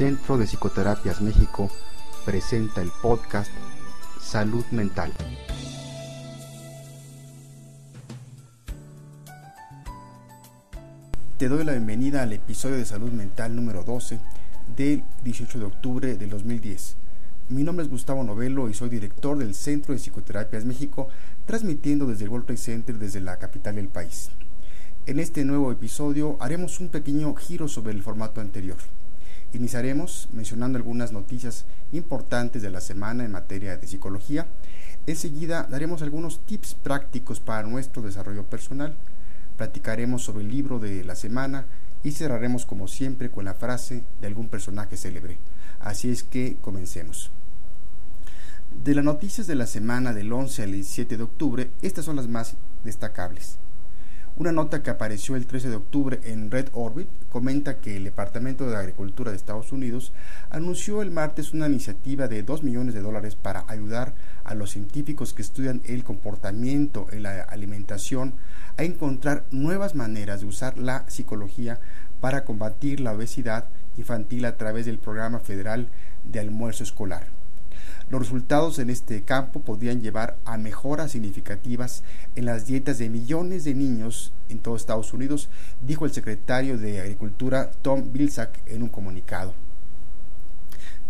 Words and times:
Centro 0.00 0.38
de 0.38 0.46
Psicoterapias 0.46 1.20
México 1.20 1.70
presenta 2.24 2.80
el 2.80 2.90
podcast 3.02 3.50
Salud 4.18 4.64
Mental. 4.70 5.12
Te 11.36 11.48
doy 11.48 11.64
la 11.64 11.72
bienvenida 11.72 12.22
al 12.22 12.32
episodio 12.32 12.78
de 12.78 12.86
Salud 12.86 13.12
Mental 13.12 13.54
número 13.54 13.84
12 13.84 14.18
del 14.74 15.04
18 15.22 15.58
de 15.58 15.64
octubre 15.66 16.16
del 16.16 16.30
2010. 16.30 16.96
Mi 17.50 17.62
nombre 17.62 17.84
es 17.84 17.90
Gustavo 17.90 18.24
Novelo 18.24 18.70
y 18.70 18.72
soy 18.72 18.88
director 18.88 19.36
del 19.36 19.54
Centro 19.54 19.92
de 19.92 20.00
Psicoterapias 20.00 20.64
México, 20.64 21.08
transmitiendo 21.44 22.06
desde 22.06 22.24
el 22.24 22.30
World 22.30 22.46
Trade 22.46 22.56
Center 22.56 22.98
desde 22.98 23.20
la 23.20 23.38
capital 23.38 23.74
del 23.74 23.88
país. 23.88 24.30
En 25.04 25.20
este 25.20 25.44
nuevo 25.44 25.70
episodio 25.70 26.38
haremos 26.40 26.80
un 26.80 26.88
pequeño 26.88 27.34
giro 27.34 27.68
sobre 27.68 27.92
el 27.92 28.02
formato 28.02 28.40
anterior. 28.40 28.78
Iniciaremos 29.52 30.28
mencionando 30.32 30.78
algunas 30.78 31.10
noticias 31.10 31.64
importantes 31.92 32.62
de 32.62 32.70
la 32.70 32.80
semana 32.80 33.24
en 33.24 33.32
materia 33.32 33.76
de 33.76 33.86
psicología. 33.86 34.46
Enseguida 35.06 35.66
daremos 35.68 36.02
algunos 36.02 36.40
tips 36.46 36.74
prácticos 36.74 37.40
para 37.40 37.66
nuestro 37.66 38.00
desarrollo 38.02 38.44
personal. 38.44 38.94
Platicaremos 39.56 40.22
sobre 40.22 40.44
el 40.44 40.50
libro 40.50 40.78
de 40.78 41.02
la 41.04 41.16
semana 41.16 41.66
y 42.04 42.12
cerraremos 42.12 42.64
como 42.64 42.86
siempre 42.88 43.30
con 43.30 43.44
la 43.44 43.54
frase 43.54 44.04
de 44.20 44.26
algún 44.26 44.48
personaje 44.48 44.96
célebre. 44.96 45.38
Así 45.80 46.10
es 46.10 46.22
que 46.22 46.56
comencemos. 46.60 47.30
De 48.84 48.94
las 48.94 49.04
noticias 49.04 49.46
de 49.46 49.56
la 49.56 49.66
semana 49.66 50.14
del 50.14 50.32
11 50.32 50.62
al 50.62 50.72
17 50.72 51.16
de 51.16 51.22
octubre, 51.22 51.70
estas 51.82 52.04
son 52.04 52.16
las 52.16 52.28
más 52.28 52.54
destacables. 52.84 53.59
Una 54.40 54.52
nota 54.52 54.82
que 54.82 54.88
apareció 54.88 55.36
el 55.36 55.44
13 55.44 55.68
de 55.68 55.76
octubre 55.76 56.18
en 56.24 56.50
Red 56.50 56.68
Orbit 56.72 57.10
comenta 57.28 57.76
que 57.76 57.98
el 57.98 58.04
Departamento 58.04 58.66
de 58.66 58.74
Agricultura 58.74 59.30
de 59.30 59.36
Estados 59.36 59.70
Unidos 59.70 60.14
anunció 60.48 61.02
el 61.02 61.10
martes 61.10 61.52
una 61.52 61.68
iniciativa 61.68 62.26
de 62.26 62.42
2 62.42 62.62
millones 62.62 62.94
de 62.94 63.02
dólares 63.02 63.36
para 63.36 63.66
ayudar 63.68 64.14
a 64.44 64.54
los 64.54 64.70
científicos 64.70 65.34
que 65.34 65.42
estudian 65.42 65.82
el 65.84 66.04
comportamiento 66.04 67.06
en 67.12 67.24
la 67.24 67.42
alimentación 67.42 68.32
a 68.78 68.84
encontrar 68.84 69.44
nuevas 69.50 69.94
maneras 69.94 70.40
de 70.40 70.46
usar 70.46 70.78
la 70.78 71.04
psicología 71.10 71.78
para 72.22 72.44
combatir 72.44 73.00
la 73.00 73.12
obesidad 73.12 73.66
infantil 73.98 74.46
a 74.46 74.56
través 74.56 74.86
del 74.86 74.98
programa 74.98 75.40
federal 75.40 75.88
de 76.24 76.40
almuerzo 76.40 76.82
escolar. 76.82 77.39
Los 78.10 78.22
resultados 78.22 78.80
en 78.80 78.90
este 78.90 79.22
campo 79.22 79.60
podrían 79.60 80.00
llevar 80.00 80.36
a 80.44 80.58
mejoras 80.58 81.12
significativas 81.12 82.02
en 82.34 82.44
las 82.44 82.66
dietas 82.66 82.98
de 82.98 83.08
millones 83.08 83.62
de 83.62 83.72
niños 83.72 84.32
en 84.48 84.58
todo 84.58 84.74
Estados 84.74 85.12
Unidos, 85.12 85.48
dijo 85.86 86.06
el 86.06 86.12
secretario 86.12 86.76
de 86.76 87.00
Agricultura 87.00 87.70
Tom 87.82 88.12
Vilsack 88.12 88.58
en 88.66 88.82
un 88.82 88.88
comunicado. 88.88 89.54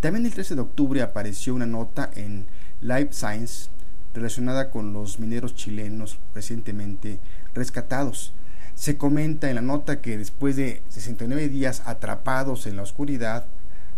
También 0.01 0.27
el 0.27 0.35
13 0.35 0.55
de 0.55 0.61
octubre 0.61 1.01
apareció 1.01 1.55
una 1.55 1.65
nota 1.65 2.11
en 2.17 2.45
Life 2.83 3.13
Science 3.13 3.71
relacionada 4.13 4.71
con 4.71 4.93
los 4.93 5.19
mineros 5.19 5.55
chilenos 5.55 6.19
recientemente 6.35 7.19
rescatados. 7.55 8.35
Se 8.75 8.99
comenta 8.99 9.49
en 9.49 9.55
la 9.55 9.63
nota 9.63 10.03
que 10.03 10.19
después 10.19 10.55
de 10.57 10.83
69 10.91 11.49
días 11.49 11.83
atrapados 11.87 12.67
en 12.67 12.77
la 12.77 12.83
oscuridad, 12.83 13.47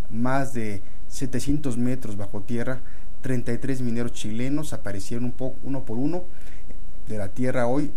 más 0.09 0.55
de 0.55 0.83
700 1.13 1.77
metros 1.77 2.17
bajo 2.17 2.41
tierra, 2.41 2.81
33 3.21 3.83
mineros 3.83 4.13
chilenos 4.13 4.73
aparecieron 4.73 5.27
un 5.27 5.33
poco, 5.33 5.57
uno 5.63 5.85
por 5.85 5.99
uno 5.99 6.25
de 7.07 7.19
la 7.19 7.29
tierra 7.29 7.67
hoy 7.67 7.91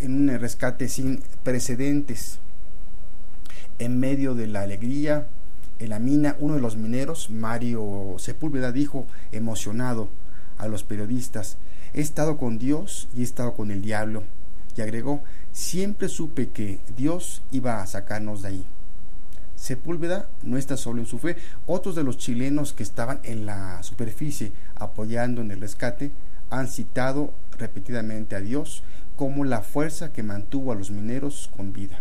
en 0.00 0.14
un 0.14 0.38
rescate 0.38 0.88
sin 0.88 1.22
precedentes. 1.42 2.38
En 3.78 4.00
medio 4.00 4.34
de 4.34 4.48
la 4.48 4.62
alegría, 4.62 5.28
en 5.78 5.90
la 5.90 5.98
mina, 5.98 6.36
uno 6.40 6.54
de 6.54 6.60
los 6.60 6.76
mineros, 6.76 7.30
Mario 7.30 8.16
Sepúlveda, 8.18 8.72
dijo 8.72 9.06
emocionado 9.32 10.08
a 10.58 10.66
los 10.68 10.82
periodistas, 10.82 11.58
he 11.94 12.00
estado 12.00 12.36
con 12.36 12.58
Dios 12.58 13.08
y 13.14 13.20
he 13.20 13.24
estado 13.24 13.54
con 13.54 13.70
el 13.70 13.80
diablo. 13.80 14.24
Y 14.76 14.80
agregó, 14.82 15.22
siempre 15.52 16.08
supe 16.08 16.48
que 16.48 16.80
Dios 16.96 17.42
iba 17.52 17.80
a 17.80 17.86
sacarnos 17.86 18.42
de 18.42 18.48
ahí. 18.48 18.66
Sepúlveda 19.56 20.28
no 20.42 20.58
está 20.58 20.76
solo 20.76 21.00
en 21.00 21.06
su 21.06 21.18
fe. 21.18 21.36
Otros 21.66 21.96
de 21.96 22.04
los 22.04 22.18
chilenos 22.18 22.72
que 22.72 22.82
estaban 22.82 23.20
en 23.24 23.46
la 23.46 23.82
superficie 23.82 24.52
apoyando 24.76 25.40
en 25.40 25.50
el 25.50 25.60
rescate 25.60 26.10
han 26.50 26.68
citado 26.68 27.32
repetidamente 27.58 28.36
a 28.36 28.40
Dios 28.40 28.82
como 29.16 29.44
la 29.44 29.62
fuerza 29.62 30.12
que 30.12 30.22
mantuvo 30.22 30.72
a 30.72 30.74
los 30.74 30.90
mineros 30.90 31.50
con 31.56 31.72
vida. 31.72 31.98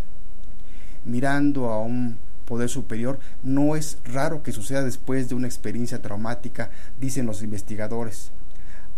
Mirando 1.05 1.69
a 1.69 1.79
un 1.79 2.17
poder 2.45 2.69
superior, 2.69 3.19
no 3.41 3.75
es 3.75 3.97
raro 4.05 4.43
que 4.43 4.51
suceda 4.51 4.83
después 4.83 5.29
de 5.29 5.35
una 5.35 5.47
experiencia 5.47 6.01
traumática, 6.01 6.69
dicen 6.99 7.25
los 7.25 7.41
investigadores, 7.41 8.31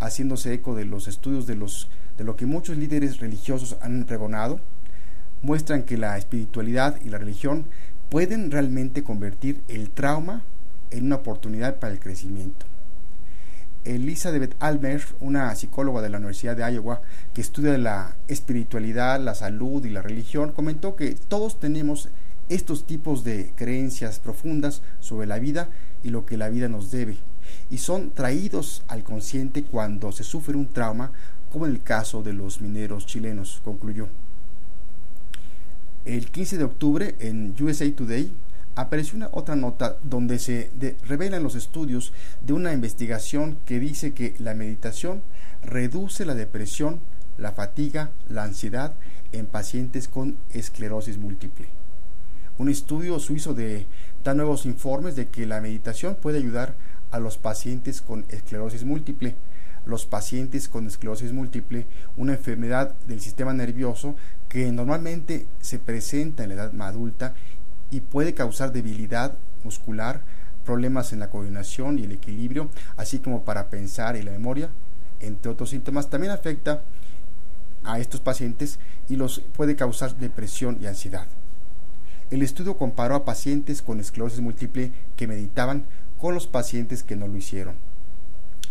haciéndose 0.00 0.52
eco 0.52 0.74
de 0.74 0.84
los 0.84 1.08
estudios 1.08 1.46
de, 1.46 1.54
los, 1.54 1.88
de 2.18 2.24
lo 2.24 2.36
que 2.36 2.44
muchos 2.46 2.76
líderes 2.76 3.20
religiosos 3.20 3.76
han 3.80 4.04
pregonado, 4.04 4.60
muestran 5.42 5.84
que 5.84 5.96
la 5.96 6.18
espiritualidad 6.18 7.00
y 7.04 7.08
la 7.08 7.18
religión 7.18 7.66
pueden 8.10 8.50
realmente 8.50 9.04
convertir 9.04 9.60
el 9.68 9.90
trauma 9.90 10.42
en 10.90 11.06
una 11.06 11.16
oportunidad 11.16 11.78
para 11.78 11.92
el 11.92 12.00
crecimiento. 12.00 12.66
Elizabeth 13.84 14.54
Almer, 14.60 15.02
una 15.20 15.54
psicóloga 15.54 16.02
de 16.02 16.08
la 16.08 16.18
Universidad 16.18 16.56
de 16.56 16.72
Iowa 16.72 17.00
que 17.32 17.40
estudia 17.40 17.76
la 17.78 18.16
espiritualidad, 18.26 19.20
la 19.20 19.34
salud 19.34 19.84
y 19.84 19.90
la 19.90 20.02
religión, 20.02 20.52
comentó 20.52 20.96
que 20.96 21.16
todos 21.28 21.60
tenemos 21.60 22.08
estos 22.48 22.86
tipos 22.86 23.24
de 23.24 23.52
creencias 23.56 24.20
profundas 24.20 24.82
sobre 25.00 25.26
la 25.26 25.38
vida 25.38 25.68
y 26.02 26.10
lo 26.10 26.26
que 26.26 26.36
la 26.36 26.48
vida 26.48 26.68
nos 26.68 26.90
debe, 26.90 27.18
y 27.70 27.78
son 27.78 28.10
traídos 28.10 28.82
al 28.88 29.04
consciente 29.04 29.64
cuando 29.64 30.12
se 30.12 30.24
sufre 30.24 30.56
un 30.56 30.68
trauma, 30.68 31.12
como 31.52 31.66
en 31.66 31.72
el 31.72 31.82
caso 31.82 32.22
de 32.22 32.32
los 32.32 32.60
mineros 32.60 33.06
chilenos, 33.06 33.60
concluyó. 33.64 34.08
El 36.08 36.30
15 36.30 36.56
de 36.56 36.64
octubre 36.64 37.16
en 37.18 37.54
USA 37.60 37.84
Today 37.94 38.32
apareció 38.76 39.18
una 39.18 39.28
otra 39.30 39.56
nota 39.56 39.98
donde 40.02 40.38
se 40.38 40.70
revelan 41.06 41.42
los 41.42 41.54
estudios 41.54 42.14
de 42.40 42.54
una 42.54 42.72
investigación 42.72 43.58
que 43.66 43.78
dice 43.78 44.14
que 44.14 44.34
la 44.38 44.54
meditación 44.54 45.20
reduce 45.62 46.24
la 46.24 46.34
depresión, 46.34 47.00
la 47.36 47.52
fatiga, 47.52 48.10
la 48.30 48.44
ansiedad 48.44 48.94
en 49.32 49.44
pacientes 49.44 50.08
con 50.08 50.38
esclerosis 50.54 51.18
múltiple. 51.18 51.68
Un 52.56 52.70
estudio 52.70 53.18
suizo 53.18 53.52
de, 53.52 53.84
da 54.24 54.32
nuevos 54.32 54.64
informes 54.64 55.14
de 55.14 55.28
que 55.28 55.44
la 55.44 55.60
meditación 55.60 56.14
puede 56.14 56.38
ayudar 56.38 56.74
a 57.10 57.18
los 57.18 57.36
pacientes 57.36 58.00
con 58.00 58.24
esclerosis 58.30 58.82
múltiple 58.82 59.34
los 59.88 60.04
pacientes 60.04 60.68
con 60.68 60.86
esclerosis 60.86 61.32
múltiple, 61.32 61.86
una 62.18 62.34
enfermedad 62.34 62.94
del 63.06 63.22
sistema 63.22 63.54
nervioso 63.54 64.14
que 64.48 64.70
normalmente 64.70 65.46
se 65.60 65.78
presenta 65.78 66.42
en 66.42 66.50
la 66.50 66.54
edad 66.56 66.80
adulta 66.82 67.34
y 67.90 68.00
puede 68.00 68.34
causar 68.34 68.70
debilidad 68.70 69.38
muscular, 69.64 70.20
problemas 70.64 71.14
en 71.14 71.20
la 71.20 71.30
coordinación 71.30 71.98
y 71.98 72.04
el 72.04 72.12
equilibrio, 72.12 72.68
así 72.98 73.18
como 73.18 73.44
para 73.44 73.70
pensar 73.70 74.16
y 74.16 74.22
la 74.22 74.30
memoria, 74.30 74.68
entre 75.20 75.50
otros 75.50 75.70
síntomas. 75.70 76.10
También 76.10 76.32
afecta 76.32 76.82
a 77.82 77.98
estos 77.98 78.20
pacientes 78.20 78.78
y 79.08 79.16
los 79.16 79.40
puede 79.56 79.74
causar 79.74 80.14
depresión 80.16 80.76
y 80.82 80.86
ansiedad. 80.86 81.26
El 82.30 82.42
estudio 82.42 82.76
comparó 82.76 83.14
a 83.14 83.24
pacientes 83.24 83.80
con 83.80 84.00
esclerosis 84.00 84.40
múltiple 84.40 84.92
que 85.16 85.26
meditaban 85.26 85.86
con 86.20 86.34
los 86.34 86.46
pacientes 86.46 87.02
que 87.02 87.16
no 87.16 87.26
lo 87.26 87.38
hicieron 87.38 87.87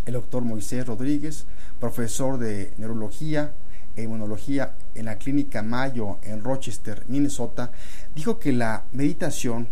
el 0.08 0.14
doctor 0.14 0.44
Moisés 0.44 0.88
Rodríguez, 0.88 1.46
profesor 1.80 2.38
de 2.38 2.74
neurología 2.78 3.52
e 3.96 4.04
inmunología 4.04 4.74
en 4.96 5.06
la 5.06 5.18
clínica 5.18 5.62
Mayo 5.62 6.18
en 6.24 6.44
Rochester, 6.44 7.04
Minnesota, 7.08 7.72
dijo 8.16 8.40
que 8.40 8.54
la 8.54 8.86
meditación 8.94 9.68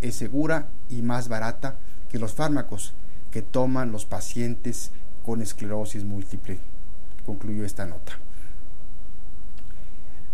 es 0.00 0.16
segura 0.16 0.68
y 0.88 1.02
más 1.02 1.28
barata 1.28 1.76
que 2.10 2.18
los 2.18 2.32
fármacos 2.32 2.94
que 3.30 3.42
toman 3.42 3.92
los 3.92 4.06
pacientes 4.06 4.90
con 5.24 5.42
esclerosis 5.42 6.04
múltiple. 6.04 6.58
Concluyó 7.26 7.64
esta 7.64 7.84
nota. 7.84 8.12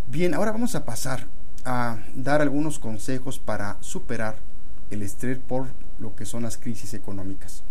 Bien, 0.06 0.34
ahora 0.34 0.52
vamos 0.52 0.76
a 0.76 0.84
pasar 0.84 1.26
a 1.64 1.98
dar 2.14 2.40
algunos 2.40 2.78
consejos 2.78 3.40
para 3.40 3.78
superar 3.81 4.37
el 4.90 5.02
estrés 5.02 5.38
por 5.38 5.66
lo 5.98 6.14
que 6.14 6.26
son 6.26 6.43
las 6.43 6.56
crisis 6.56 6.94
económicas. 6.94 7.64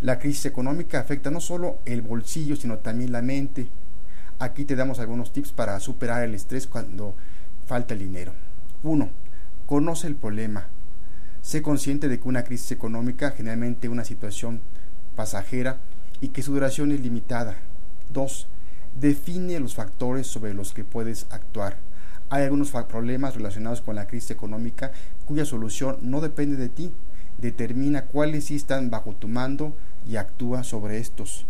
La 0.00 0.20
crisis 0.20 0.46
económica 0.46 1.00
afecta 1.00 1.30
no 1.30 1.40
solo 1.40 1.78
el 1.84 2.02
bolsillo, 2.02 2.54
sino 2.54 2.78
también 2.78 3.10
la 3.10 3.20
mente. 3.20 3.66
Aquí 4.38 4.64
te 4.64 4.76
damos 4.76 5.00
algunos 5.00 5.32
tips 5.32 5.50
para 5.50 5.80
superar 5.80 6.22
el 6.22 6.36
estrés 6.36 6.68
cuando 6.68 7.16
falta 7.66 7.94
el 7.94 8.00
dinero. 8.00 8.32
1. 8.84 9.10
Conoce 9.66 10.06
el 10.06 10.14
problema. 10.14 10.68
Sé 11.42 11.62
consciente 11.62 12.08
de 12.08 12.20
que 12.20 12.28
una 12.28 12.44
crisis 12.44 12.70
económica 12.70 13.32
generalmente 13.32 13.88
una 13.88 14.04
situación 14.04 14.60
pasajera 15.16 15.78
y 16.20 16.28
que 16.28 16.42
su 16.42 16.52
duración 16.52 16.92
es 16.92 17.00
limitada. 17.00 17.56
2. 18.12 18.46
Define 19.00 19.58
los 19.58 19.74
factores 19.74 20.28
sobre 20.28 20.54
los 20.54 20.72
que 20.72 20.84
puedes 20.84 21.26
actuar. 21.30 21.76
Hay 22.30 22.44
algunos 22.44 22.70
problemas 22.70 23.34
relacionados 23.34 23.80
con 23.80 23.96
la 23.96 24.06
crisis 24.06 24.30
económica 24.30 24.92
cuya 25.26 25.44
solución 25.44 25.98
no 26.02 26.20
depende 26.20 26.54
de 26.56 26.68
ti. 26.68 26.92
Determina 27.38 28.04
cuáles 28.06 28.44
sí 28.44 28.54
están 28.54 28.90
bajo 28.90 29.14
tu 29.14 29.26
mando 29.26 29.74
y 30.08 30.16
actúa 30.16 30.64
sobre 30.64 30.98
estos. 30.98 31.44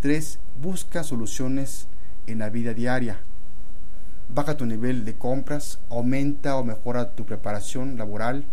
3. 0.00 0.38
Busca 0.60 1.04
soluciones 1.04 1.86
en 2.26 2.38
la 2.38 2.48
vida 2.48 2.74
diaria. 2.74 3.18
Baja 4.28 4.56
tu 4.56 4.66
nivel 4.66 5.04
de 5.04 5.14
compras, 5.14 5.78
aumenta 5.90 6.56
o 6.56 6.64
mejora 6.64 7.10
tu 7.10 7.24
preparación 7.24 7.98
laboral, 7.98 8.44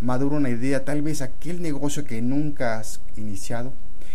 madura 0.00 0.36
una 0.36 0.50
idea, 0.50 0.84
tal 0.84 1.02
vez 1.02 1.22
aquel 1.22 1.62
negocio 1.62 2.04
que 2.04 2.20
nunca 2.20 2.78
has 2.78 3.00
iniciado. 3.16 3.72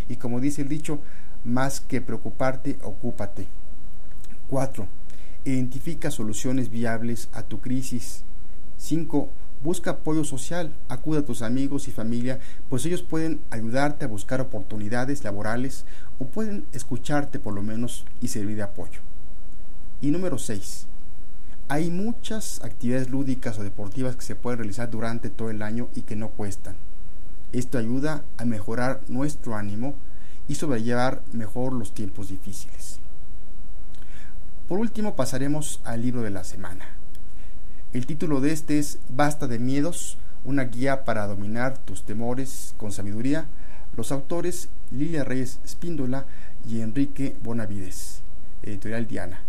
Y 0.08 0.18
como 0.18 0.40
dice 0.40 0.62
el 0.62 0.70
dicho, 0.70 1.00
más 1.44 1.82
que 1.82 2.02
preocuparte, 2.02 2.78
ocúpate. 2.84 3.48
4. 4.50 4.88
Identifica 5.44 6.12
soluciones 6.12 6.70
viables 6.70 7.30
a 7.34 7.44
tu 7.44 7.60
crisis. 7.60 8.24
5. 8.78 9.30
Busca 9.64 9.92
apoyo 9.92 10.24
social, 10.24 10.76
acude 10.90 11.20
a 11.20 11.26
tus 11.26 11.42
amigos 11.42 11.88
y 11.88 11.92
familia, 11.92 12.40
pues 12.70 12.86
ellos 12.86 13.02
pueden 13.02 13.40
ayudarte 13.50 14.06
a 14.06 14.08
buscar 14.08 14.42
oportunidades 14.42 15.24
laborales 15.24 15.86
o 16.20 16.26
pueden 16.26 16.66
escucharte 16.72 17.40
por 17.40 17.54
lo 17.54 17.64
menos 17.64 18.06
y 18.22 18.28
servir 18.28 18.58
de 18.58 18.64
apoyo. 18.64 19.00
Y 20.02 20.12
número 20.12 20.38
6. 20.38 20.88
Hay 21.68 21.90
muchas 21.90 22.64
actividades 22.64 23.10
lúdicas 23.10 23.58
o 23.58 23.64
deportivas 23.64 24.16
que 24.16 24.22
se 24.22 24.36
pueden 24.36 24.60
realizar 24.60 24.90
durante 24.92 25.32
todo 25.32 25.50
el 25.50 25.64
año 25.64 25.90
y 25.96 26.04
que 26.04 26.16
no 26.16 26.30
cuestan. 26.30 26.76
Esto 27.54 27.80
ayuda 27.80 28.24
a 28.38 28.46
mejorar 28.46 29.02
nuestro 29.08 29.56
ánimo 29.56 29.96
y 30.48 30.56
sobrellevar 30.56 31.24
mejor 31.32 31.74
los 31.74 31.94
tiempos 31.94 32.30
difíciles. 32.30 33.00
Por 34.68 34.80
último 34.80 35.16
pasaremos 35.16 35.80
al 35.84 36.02
libro 36.02 36.22
de 36.22 36.32
la 36.32 36.44
semana. 36.44 36.86
El 37.96 38.08
título 38.08 38.42
de 38.42 38.52
este 38.52 38.78
es 38.78 39.00
Basta 39.08 39.48
de 39.48 39.58
miedos, 39.58 40.18
una 40.44 40.66
guía 40.66 41.06
para 41.06 41.28
dominar 41.28 41.78
tus 41.78 42.04
temores 42.04 42.76
con 42.76 42.92
sabiduría. 42.92 43.46
Los 43.96 44.12
autores 44.12 44.68
Lilia 44.92 45.24
Reyes 45.24 45.62
Espíndola 45.64 46.26
y 46.68 46.82
Enrique 46.82 47.38
Bonavides, 47.42 48.20
editorial 48.64 49.08
Diana. 49.08 49.40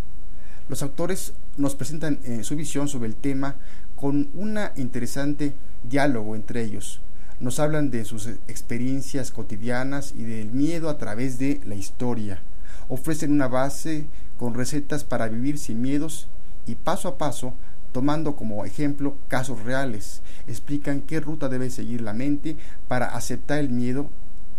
Los 0.68 0.84
autores 0.84 1.32
nos 1.56 1.74
presentan 1.74 2.20
eh, 2.22 2.44
su 2.44 2.54
visión 2.54 2.86
sobre 2.86 3.08
el 3.08 3.16
tema 3.16 3.56
con 3.96 4.30
un 4.32 4.60
interesante 4.76 5.52
diálogo 5.82 6.36
entre 6.36 6.62
ellos. 6.62 7.00
Nos 7.40 7.58
hablan 7.58 7.90
de 7.90 8.04
sus 8.04 8.28
experiencias 8.46 9.32
cotidianas 9.32 10.14
y 10.16 10.22
del 10.22 10.52
miedo 10.52 10.88
a 10.88 10.98
través 10.98 11.40
de 11.40 11.60
la 11.66 11.74
historia. 11.74 12.42
Ofrecen 12.88 13.32
una 13.32 13.48
base 13.48 14.06
con 14.38 14.54
recetas 14.54 15.02
para 15.02 15.26
vivir 15.26 15.58
sin 15.58 15.82
miedos 15.82 16.28
y 16.64 16.76
paso 16.76 17.08
a 17.08 17.18
paso, 17.18 17.54
tomando 17.96 18.36
como 18.36 18.66
ejemplo 18.66 19.16
casos 19.26 19.62
reales, 19.62 20.20
explican 20.46 21.00
qué 21.00 21.18
ruta 21.18 21.48
debe 21.48 21.70
seguir 21.70 22.02
la 22.02 22.12
mente 22.12 22.58
para 22.88 23.06
aceptar 23.06 23.58
el 23.58 23.70
miedo 23.70 24.10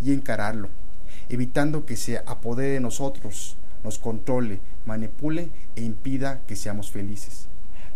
y 0.03 0.11
encararlo, 0.11 0.69
evitando 1.29 1.85
que 1.85 1.97
se 1.97 2.17
apodere 2.17 2.71
de 2.71 2.79
nosotros, 2.79 3.55
nos 3.83 3.99
controle, 3.99 4.59
manipule 4.87 5.51
e 5.75 5.83
impida 5.83 6.41
que 6.47 6.55
seamos 6.55 6.89
felices. 6.89 7.45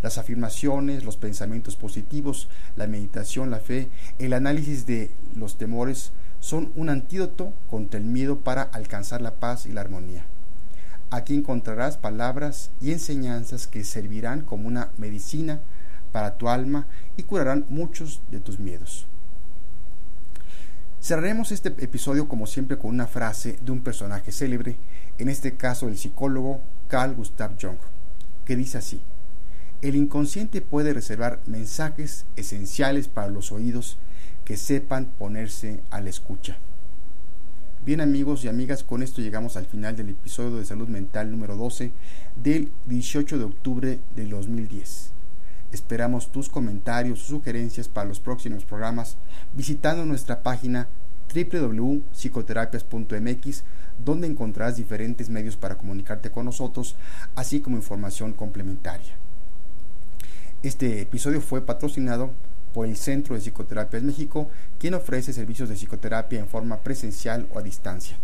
Las 0.00 0.16
afirmaciones, 0.16 1.02
los 1.02 1.16
pensamientos 1.16 1.74
positivos, 1.74 2.48
la 2.76 2.86
meditación, 2.86 3.50
la 3.50 3.58
fe, 3.58 3.88
el 4.20 4.34
análisis 4.34 4.86
de 4.86 5.10
los 5.34 5.58
temores 5.58 6.12
son 6.38 6.70
un 6.76 6.88
antídoto 6.88 7.52
contra 7.68 7.98
el 7.98 8.06
miedo 8.06 8.38
para 8.38 8.62
alcanzar 8.62 9.20
la 9.20 9.34
paz 9.34 9.66
y 9.66 9.72
la 9.72 9.80
armonía. 9.80 10.24
Aquí 11.12 11.34
encontrarás 11.34 11.98
palabras 11.98 12.70
y 12.80 12.90
enseñanzas 12.90 13.66
que 13.66 13.84
servirán 13.84 14.40
como 14.40 14.66
una 14.66 14.88
medicina 14.96 15.60
para 16.10 16.38
tu 16.38 16.48
alma 16.48 16.86
y 17.18 17.24
curarán 17.24 17.66
muchos 17.68 18.22
de 18.30 18.40
tus 18.40 18.58
miedos. 18.58 19.06
Cerraremos 21.02 21.52
este 21.52 21.68
episodio 21.68 22.28
como 22.28 22.46
siempre 22.46 22.78
con 22.78 22.92
una 22.92 23.06
frase 23.06 23.58
de 23.60 23.72
un 23.72 23.82
personaje 23.82 24.32
célebre, 24.32 24.78
en 25.18 25.28
este 25.28 25.54
caso 25.54 25.86
el 25.86 25.98
psicólogo 25.98 26.62
Carl 26.88 27.14
Gustav 27.14 27.58
Jung, 27.60 27.76
que 28.46 28.56
dice 28.56 28.78
así, 28.78 29.02
el 29.82 29.96
inconsciente 29.96 30.62
puede 30.62 30.94
reservar 30.94 31.40
mensajes 31.44 32.24
esenciales 32.36 33.08
para 33.08 33.28
los 33.28 33.52
oídos 33.52 33.98
que 34.46 34.56
sepan 34.56 35.12
ponerse 35.18 35.82
a 35.90 36.00
la 36.00 36.08
escucha. 36.08 36.56
Bien 37.84 38.00
amigos 38.00 38.44
y 38.44 38.48
amigas, 38.48 38.84
con 38.84 39.02
esto 39.02 39.20
llegamos 39.20 39.56
al 39.56 39.66
final 39.66 39.96
del 39.96 40.10
episodio 40.10 40.56
de 40.56 40.64
salud 40.64 40.86
mental 40.86 41.32
número 41.32 41.56
12 41.56 41.90
del 42.36 42.70
18 42.86 43.38
de 43.38 43.44
octubre 43.44 43.98
del 44.14 44.30
2010. 44.30 45.10
Esperamos 45.72 46.30
tus 46.30 46.48
comentarios 46.48 47.24
o 47.24 47.26
sugerencias 47.26 47.88
para 47.88 48.08
los 48.08 48.20
próximos 48.20 48.64
programas 48.64 49.16
visitando 49.56 50.06
nuestra 50.06 50.44
página 50.44 50.86
www.psicoterapias.mx 51.34 53.64
donde 54.04 54.28
encontrarás 54.28 54.76
diferentes 54.76 55.28
medios 55.28 55.56
para 55.56 55.76
comunicarte 55.76 56.30
con 56.30 56.44
nosotros, 56.44 56.94
así 57.34 57.58
como 57.58 57.78
información 57.78 58.32
complementaria. 58.32 59.16
Este 60.62 61.00
episodio 61.00 61.40
fue 61.40 61.66
patrocinado 61.66 62.30
por 62.72 62.86
el 62.86 62.96
Centro 62.96 63.34
de 63.34 63.40
Psicoterapias 63.40 64.02
México, 64.02 64.48
quien 64.78 64.94
ofrece 64.94 65.32
servicios 65.32 65.68
de 65.68 65.76
psicoterapia 65.76 66.40
en 66.40 66.48
forma 66.48 66.78
presencial 66.78 67.48
o 67.52 67.58
a 67.58 67.62
distancia. 67.62 68.16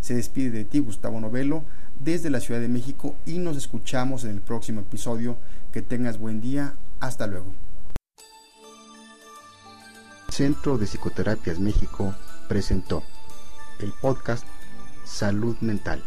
Se 0.00 0.14
despide 0.14 0.50
de 0.50 0.64
ti 0.64 0.80
Gustavo 0.80 1.20
Novelo 1.20 1.64
desde 1.98 2.30
la 2.30 2.40
Ciudad 2.40 2.60
de 2.60 2.68
México 2.68 3.14
y 3.24 3.38
nos 3.38 3.56
escuchamos 3.56 4.24
en 4.24 4.30
el 4.30 4.40
próximo 4.40 4.80
episodio. 4.80 5.36
Que 5.72 5.82
tengas 5.82 6.18
buen 6.18 6.40
día. 6.40 6.74
Hasta 7.00 7.26
luego. 7.26 7.46
Centro 10.28 10.78
de 10.78 10.86
Psicoterapias 10.86 11.58
México 11.58 12.14
presentó 12.48 13.02
el 13.80 13.92
podcast 14.00 14.44
Salud 15.04 15.56
Mental. 15.60 16.02